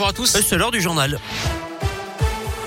[0.00, 1.18] Bonjour à tous, c'est l'heure du journal.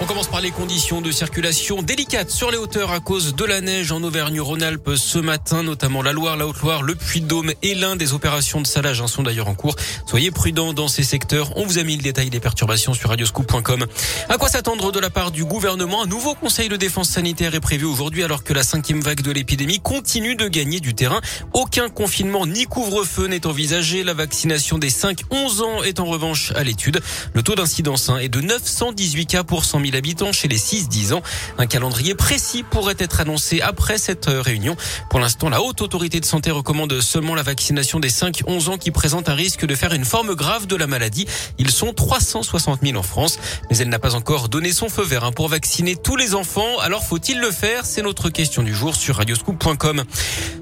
[0.02, 3.62] On commence par les conditions de circulation délicates sur les hauteurs à cause de la
[3.62, 8.14] neige en Auvergne-Rhône-Alpes ce matin, notamment la Loire, la Haute-Loire, le Puy-de-Dôme et l'un des
[8.14, 9.75] opérations de salage hein, sont d'ailleurs en cours.
[10.07, 11.55] Soyez prudents dans ces secteurs.
[11.55, 13.86] On vous a mis le détail des perturbations sur radioscoop.com.
[14.27, 16.02] À quoi s'attendre de la part du gouvernement?
[16.02, 19.31] Un nouveau conseil de défense sanitaire est prévu aujourd'hui alors que la cinquième vague de
[19.31, 21.21] l'épidémie continue de gagner du terrain.
[21.54, 24.04] Aucun confinement ni couvre-feu n'est envisagé.
[24.04, 27.02] La vaccination des 5-11 ans est en revanche à l'étude.
[27.36, 31.13] Le taux d'incidence hein, est de 918 cas pour 100 000 habitants chez les 6-10
[31.13, 31.22] ans.
[31.58, 34.76] Un calendrier précis pourrait être annoncé après cette euh, réunion.
[35.09, 38.91] Pour l'instant, la haute autorité de santé recommande seulement la vaccination des 5-11 ans qui
[38.91, 41.27] présentent un risque de faire une forme grave de la maladie.
[41.58, 45.23] Ils sont 360 000 en France, mais elle n'a pas encore donné son feu vert
[45.23, 46.80] hein, pour vacciner tous les enfants.
[46.80, 47.85] Alors faut-il le faire?
[47.85, 50.04] C'est notre question du jour sur radioscoop.com.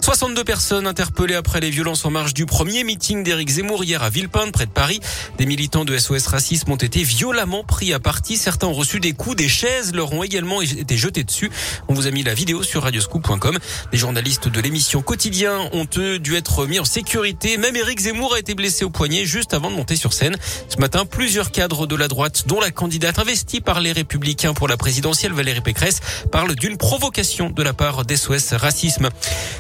[0.02, 4.10] 62 personnes interpellées après les violences en marge du premier meeting d'Éric Zemmour hier à
[4.10, 5.00] Villepinte, près de Paris.
[5.38, 8.38] Des militants de SOS Racisme ont été violemment pris à partie.
[8.38, 11.52] Certains ont reçu des des chaises leur ont également été jetées dessus.
[11.88, 13.60] On vous a mis la vidéo sur radioscoop.com.
[13.92, 17.58] Les journalistes de l'émission Quotidien ont eux dû être mis en sécurité.
[17.58, 20.36] Même Éric Zemmour a été blessé au poignet juste avant de monter sur scène.
[20.70, 24.68] Ce matin, plusieurs cadres de la droite, dont la candidate investie par les Républicains pour
[24.68, 26.00] la présidentielle Valérie Pécresse,
[26.32, 29.10] parlent d'une provocation de la part d'SOS Racisme.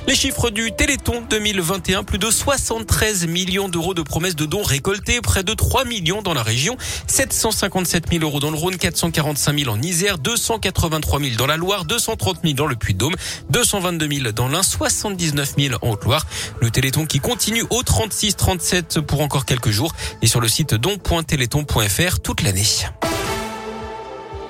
[0.07, 5.21] Les chiffres du Téléthon 2021, plus de 73 millions d'euros de promesses de dons récoltés,
[5.21, 9.57] près de 3 millions dans la région, 757 000 euros dans le Rhône, 445 5
[9.57, 13.15] 000 en Isère, 283 000 dans la Loire, 230 000 dans le Puy-de-Dôme,
[13.49, 16.27] 222 000 dans l'Ain, 79 000 en Haute-Loire.
[16.59, 22.19] Le Téléthon qui continue au 36-37 pour encore quelques jours et sur le site don.téléthon.fr
[22.19, 22.63] toute l'année.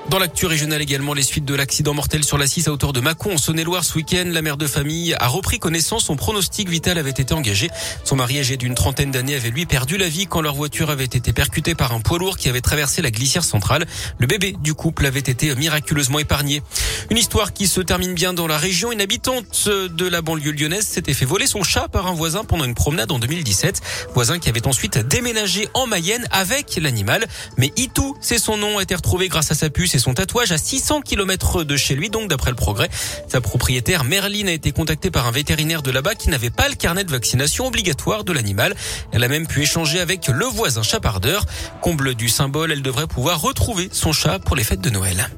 [0.10, 3.00] Dans l'actu régionale également, les suites de l'accident mortel sur la 6 à hauteur de
[3.00, 6.06] Mâcon en Saône-et-Loire ce week-end, la mère de famille a repris connaissance.
[6.06, 7.70] Son pronostic vital avait été engagé.
[8.04, 11.04] Son mari âgé d'une trentaine d'années avait lui perdu la vie quand leur voiture avait
[11.04, 13.86] été percutée par un poids lourd qui avait traversé la glissière centrale.
[14.18, 16.64] Le bébé du couple avait été miraculeusement épargné.
[17.12, 18.92] Une histoire qui se termine bien dans la région.
[18.92, 22.66] Une habitante de la banlieue lyonnaise s'était fait voler son chat par un voisin pendant
[22.66, 23.82] une promenade en 2017.
[24.16, 27.28] Voisin qui avait ensuite déménagé en Mayenne avec l'animal.
[27.58, 30.58] Mais Itou, c'est son nom, a été retrouvé grâce à sa puce son tatouage à
[30.58, 32.90] 600 km de chez lui, donc d'après le progrès.
[33.28, 36.76] Sa propriétaire Merline a été contactée par un vétérinaire de là-bas qui n'avait pas le
[36.76, 38.76] carnet de vaccination obligatoire de l'animal.
[39.12, 41.46] Elle a même pu échanger avec le voisin chapardeur.
[41.82, 45.30] Comble du symbole, elle devrait pouvoir retrouver son chat pour les fêtes de Noël.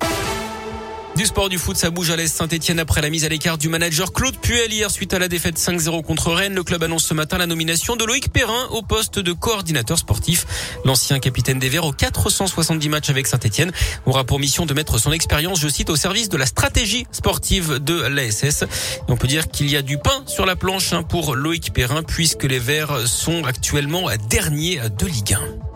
[1.22, 3.70] Du sport du foot, ça bouge à l'Est Saint-Etienne après la mise à l'écart du
[3.70, 6.56] manager Claude Puel hier suite à la défaite 5-0 contre Rennes.
[6.56, 10.48] Le club annonce ce matin la nomination de Loïc Perrin au poste de coordinateur sportif.
[10.84, 13.72] L'ancien capitaine des Verts aux 470 matchs avec Saint-Etienne
[14.08, 17.76] aura pour mission de mettre son expérience, je cite, au service de la stratégie sportive
[17.76, 18.64] de l'ASS.
[19.08, 22.02] On peut dire qu'il y a du pain sur la planche hein, pour Loïc Perrin
[22.02, 25.71] puisque les Verts sont actuellement derniers de Ligue 1.